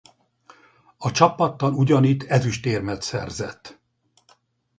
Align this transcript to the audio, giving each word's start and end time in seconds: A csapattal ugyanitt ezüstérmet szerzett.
A 0.97 1.11
csapattal 1.11 1.73
ugyanitt 1.73 2.23
ezüstérmet 2.23 3.01
szerzett. 3.01 3.79